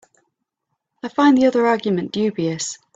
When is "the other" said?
1.37-1.67